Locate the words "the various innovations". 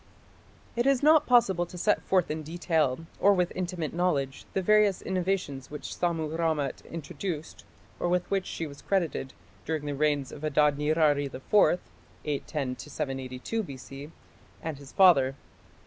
4.53-5.69